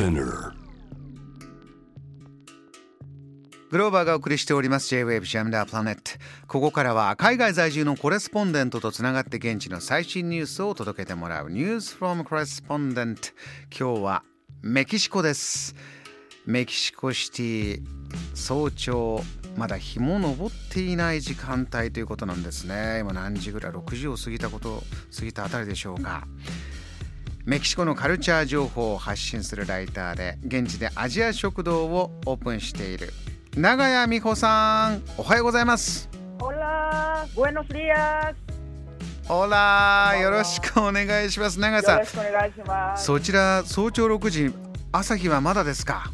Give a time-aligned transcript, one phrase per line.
[0.00, 0.54] Spinner.
[3.70, 4.88] グローバーがお送りしております。
[4.88, 6.02] J-Wave ジャムダープラネット
[6.46, 13.28] ここからは海外在住のコレスポンデントとつながって現地の最新ニュースを届けてもらうニュースフロムコレスポンデント
[13.78, 14.22] 今日は
[14.62, 15.74] メキシコです。
[16.46, 17.82] メキシコシティ
[18.32, 19.22] 早朝
[19.58, 23.00] まだ日も昇っていない時間帯ということなんですね。
[23.00, 24.82] 今何時ぐらい？6時を過ぎたこと
[25.14, 26.26] 過ぎたあたりでしょうか。
[27.50, 33.12] メキシコのカルチャー情報を発信するライターで現地でアジア食堂をオープンしている
[33.56, 35.02] 長谷美穂さん。
[35.18, 36.08] おはようございます。
[36.38, 38.36] Hola, buenos días.
[39.28, 41.58] オラよろしくお願いします。
[41.58, 41.96] 長谷さん。
[41.96, 43.04] よろしくお願いします。
[43.06, 44.54] そちら早朝6時
[44.92, 46.04] 朝日はまだですか？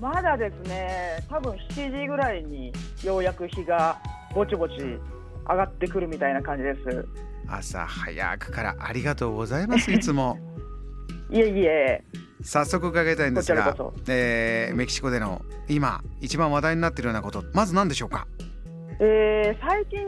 [0.00, 2.72] まだですね、多分7時ぐらいに
[3.04, 3.98] ようやく日が
[4.34, 4.98] ぼちぼち上
[5.46, 7.06] がってくるみたいな感じです。
[7.46, 9.92] 朝早くからありがとうございます。
[9.92, 10.38] いつも
[11.30, 12.04] いえいえ、
[12.42, 13.76] 早速伺いたいんですが
[14.08, 18.26] えーメキシコでの今一番話題になっているようなことまず何でしょうか？
[19.00, 20.00] えー最近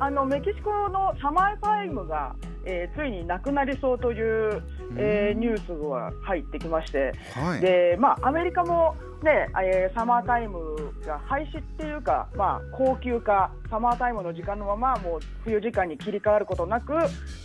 [0.00, 4.62] あのメキシコのサマータイムが、えーついになくなりそうという、
[4.96, 7.60] えーニュースが入ってきまして、はい。
[7.60, 10.58] でまあ、アメリカも、ねえーサマータイム
[11.06, 16.94] が廃止っていうか、まあ、高級化、サマータイムの時間のままもう冬時間に切り替わることなく、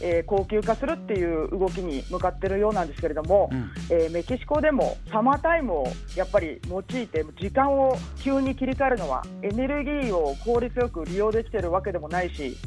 [0.01, 3.71] えー高級化するっていう動きに向かってるようなんですけれども、うん。
[3.89, 12.57] えーメキシコでもサマータイムをやっぱり用いて時間を急に切り替えるのはエネルギーを効率よく利用できてるわけでもないし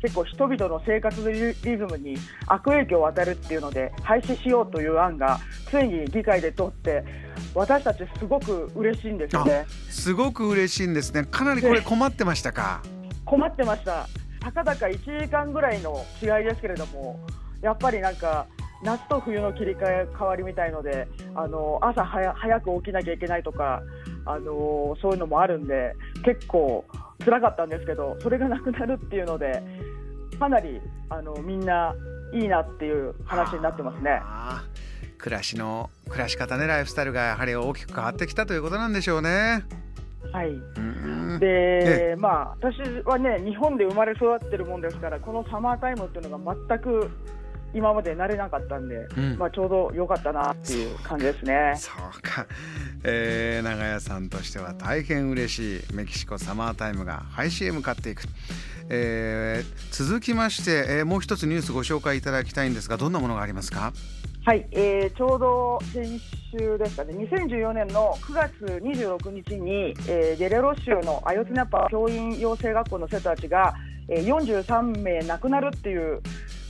[0.00, 5.40] 結構人々の生活リズムに悪影響を与えるっていうので廃止しようという案が
[5.70, 7.04] ついに議会で通って
[7.54, 9.66] 私たちすごく嬉しいんですよね。
[9.90, 11.24] すごく嬉しいんですね。
[11.24, 12.82] かなりこれ困ってましたか？
[13.24, 14.08] 困ってました。
[14.40, 17.18] たかだか1時間ぐらいの違いですけれども
[17.60, 18.46] やっぱりなんか
[18.84, 23.82] 夏と冬の切り替え変わりみたいのであの朝早早く起きなきゃいけないとか
[24.24, 26.84] あのそういうのもあるんで結構
[27.24, 29.60] 辛かったんですけどそれがなくなるっていうので
[30.38, 31.94] かなりあのみんな
[32.32, 34.20] いいなっていう話になってますね。
[35.18, 39.64] 暮らしの暮らし方ねライフスタイルがやはり大きく変わってきたということなんでしょうね。
[40.32, 40.48] はい。
[40.48, 47.10] うんで、まあ、私はね、日本で生まれ育ってるもんですから、このサマータイムっていうのが全く
[47.74, 49.36] 今まで慣れなかったんで、うん。
[49.38, 51.74] まあ、ちょうど良かったなっていう感じですね。
[51.76, 52.46] そうか、
[53.04, 58.22] えー、長屋さんとしては大変嬉しいメキシコサマータイムが廃止へ向かっていく、
[58.88, 63.92] えー続きまして、えーもう一つニュースご紹介いただきたいんですがどんなものがありますか？
[64.44, 66.18] はい、えーちょうど先
[66.58, 68.52] 週ですかね、2014年の9月
[68.82, 73.74] 26日に、えーゲレロ州のアヨツナパ教員養成学校の生徒たちが、
[74.08, 76.20] えー43名亡くなるっていう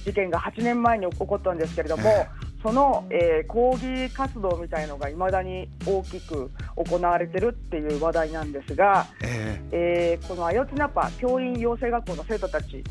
[0.05, 2.29] 事件が8年前に起こったんですけれども、え
[2.63, 10.19] その、えー抗議活動みたいのがいまだに大きく行われてるっていう話題なんですが、ええ。
[10.21, 12.83] ーこのアヨツナパ教員養成学校の生徒たち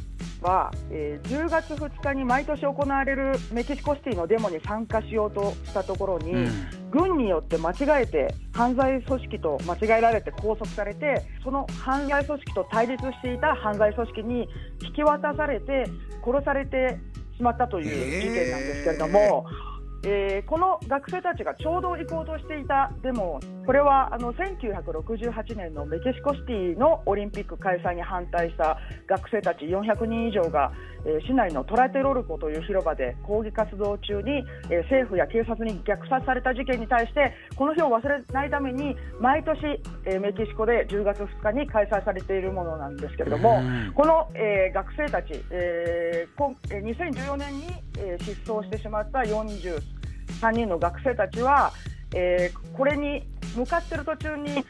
[0.41, 14.47] は、えー10月2日に毎年行われるメキシコシティのデモに参加しようとしたところに、ーうん軍によって間違えて犯罪組織と間違えられて拘束されてその犯罪組織と対立していた犯罪組織に
[14.81, 15.85] 引き渡されて
[16.25, 16.97] 殺されて
[17.35, 19.45] しまったという事件なんですけれども。
[19.51, 19.76] えー
[20.47, 28.77] この学生たちがちょうど行こうとしていたデモ、これはあの1968年のメキシコシティのオリンピック開催に反対した
[29.07, 30.71] 学生たち400人以上が、
[31.05, 39.57] えー市内のトラテロルコという広場で抗議活動中に、えー政府や警察に虐殺された事件に対してこの日を忘れないために毎年、
[40.05, 43.91] えーメキシコで10月2日に開催されているものなんですけれども、うん。
[43.93, 49.96] この、えー学生たち、えーこんえー2014年に、えー失踪してしまった43
[50.51, 51.71] 人の学生たちは、
[52.15, 54.63] えーこれに向かっている途中に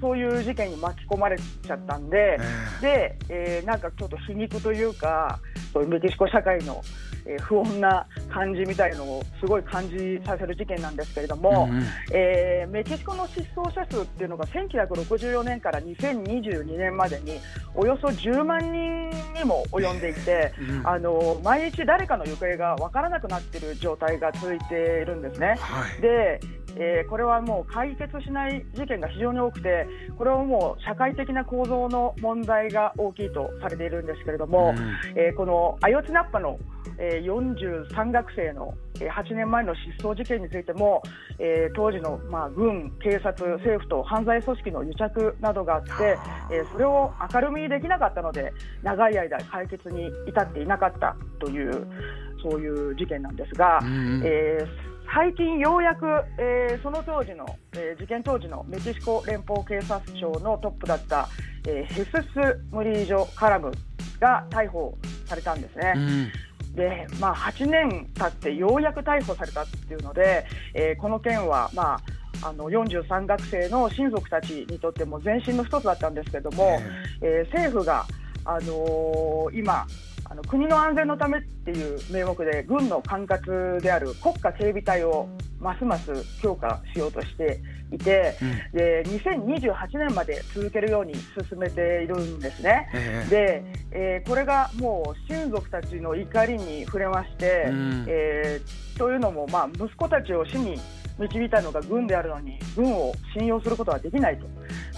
[0.00, 2.38] そういう事件に巻き込まれちゃったんで、
[2.80, 2.82] え。
[2.82, 5.38] で、えーなんかちょっと皮肉というか、
[5.72, 6.82] そういうメキシコ社会の、
[7.26, 11.84] えー不穏な感じみたいのをすごい感じさせる事件なんですけれども、うんうん。
[12.12, 17.38] えーメキシコの失踪者数っていうのが1964年から2022年までに
[17.74, 20.88] およそ10万人にも及んでいて、うん。
[20.88, 25.56] あの毎日誰かの行方が分からなくなっている状態が続いているんですね。
[25.60, 26.00] はい。
[26.00, 26.40] で、
[26.76, 29.86] えーこれはもう解決しない事件が非常に多くて
[30.16, 35.18] これはもう社会的な構造の問題が大きいとされているんですけれども、うん。
[35.18, 36.58] えーこのアヨツナッパの、
[36.98, 41.02] えー43学生の、えー8年前の失踪事件についても、
[41.38, 45.90] えー当時の、まあ、軍、警察、政府と犯罪組織の癒着などがあって、
[46.52, 48.52] えーそれを明るみにできなかったので
[48.82, 51.86] 長い間解決に至っていなかったという
[52.42, 54.22] そういう事件なんですが、うんうん。
[54.24, 56.06] えー最近ようやく、
[56.38, 61.28] えー、その当時の、えー、事件当時のメキシコ連邦警察庁のトップだった、
[61.66, 63.72] えー、ヘスス・ムリージョ・カラム
[64.20, 64.96] が逮捕
[65.26, 65.94] されたんですね。
[65.96, 66.32] うん
[66.74, 72.00] でまあ、8年経ってようやく逮捕されたっていうので、えー、この件は、ま
[72.42, 76.80] あ、あの43学生の親族たちにとっても前進の一つだったんですけども、
[77.20, 78.06] えー、政府が、
[78.44, 79.84] あのー、今
[80.30, 85.28] あの国の安全のためっていう名目で軍の管轄である国家警備隊を
[85.58, 87.60] ますます強化しようとして
[87.92, 91.14] いて、うん、で2028年まで続けるように
[91.50, 92.88] 進めているんですね。
[92.94, 100.78] えー、で、えー、これがもう親族たちの怒りに触れまして、うん、えー、というのも、まあ、息子たちを死に
[101.18, 104.46] 導いたのが軍であるのに軍を信用することはできないと。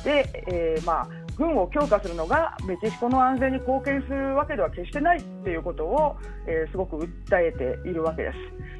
[0.05, 8.73] で、えーまあ軍を強化するのがメキシコの安全に貢献するわけでは決してないっていうことを、えー、すごく訴えているわけです。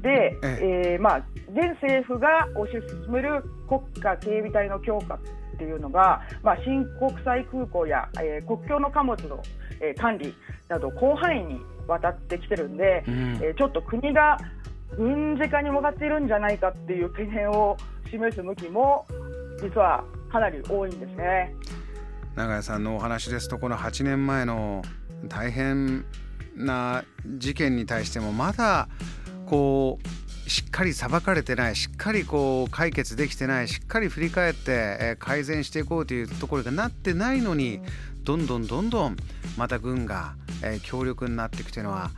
[0.00, 1.18] で、えー、まあ、
[1.50, 5.18] 現政府が推し進める国家警備隊の強化っ
[5.58, 9.42] ていうのが、まあ、新国際空港や、えー、国境の貨物の、
[9.80, 10.34] えー、管理
[10.68, 14.38] など広範囲にわたってきてるんで、うん、えー、ちょっと国が
[14.96, 17.76] 軍事化に向かっているんじゃないかっていう懸念を
[18.10, 19.06] 示す向きも
[19.62, 21.54] 実はかなり多いんですね。
[22.36, 24.82] 長屋さんのお話ですとこの8年前の
[25.24, 26.04] 大変
[26.56, 28.88] な事件に対してもまだ
[29.46, 29.98] こ
[30.46, 37.80] うしっかり裁かれてないしっかりこう解決できてないしっかり振り返って、改善していこうというところがなってないのに
[38.24, 39.16] どんどんどんどん
[39.56, 42.10] また軍が、え強力になっていくというのは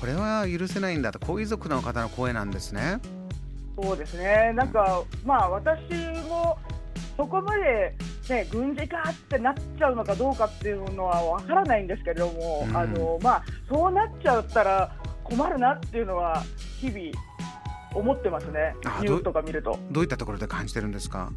[0.00, 3.00] これは許せないんだとこう遺族の方の声なんですね。
[3.80, 5.80] そうですねなんかまあ私
[6.28, 6.58] も
[7.16, 7.94] そこまで
[8.30, 14.94] ね、軍事化ってなっちゃうのかどうかっていうのは分からないんですけれども、うん、あのまあ、そうなっちゃったら
[15.24, 16.42] 困るなっていうのは
[16.80, 17.00] 日々
[17.94, 19.78] 思ってますね、ニュースとか見ると。
[19.90, 21.32] どういったところで感じてるんですか？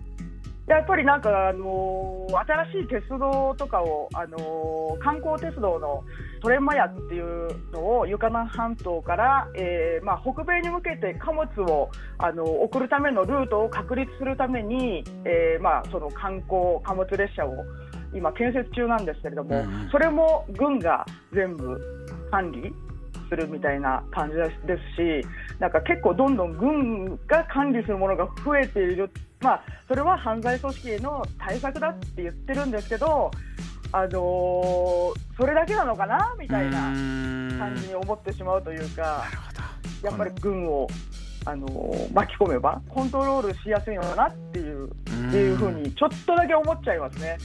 [0.67, 6.03] やっぱりなんか、あのー、新しい鉄道とかを、あのー、観光鉄道の
[6.41, 17.65] トレンマヤっていうのをユカナン半島から、えーまあ、北米に向けて貨物を、あの送るためのルートを確立するために、えーまあ、その観光貨物列車を
[18.13, 21.79] 今建設中なんですけれども、うん、それも軍が全部
[22.29, 22.73] 管理
[23.31, 24.43] するみたいな感じで
[24.75, 25.25] すし
[25.59, 33.31] なんか結構どんどん軍が管理するものが増えている、まあ、それは犯罪組織への対策だって言ってるんですけど、
[33.93, 36.35] あのー、それだけなのかな？
[36.37, 36.79] みたいな
[37.57, 39.23] 感じに思ってしまうというか
[40.03, 40.87] やっぱり軍を。
[41.43, 44.91] あのー、巻き込めばコントロールしやすいのかなっていうっ
[45.31, 47.35] ていうふうにちょっとだけ思っちゃいますね。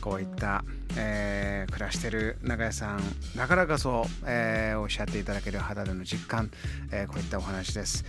[0.00, 0.64] こういった
[0.96, 3.00] えー、暮らしてる長屋さん
[3.36, 6.50] だからこそ、えー、おっしゃっていただける肌での実感、
[6.90, 8.04] えー、こういったお話です。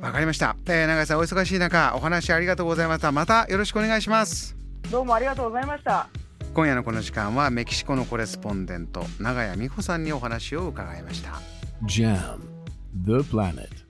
[0.00, 3.12] わかりました、えー、長屋さんお忙しい中お話ありがとうございました。
[3.12, 4.56] またよろしくお願いします。
[4.90, 6.08] どうもありがとうございました。
[6.54, 11.40] 今夜のこの時間はメキシコのコレスポンデント長屋美穂さんにお話を伺いました。
[11.84, 12.38] JAM
[13.04, 13.87] The Planet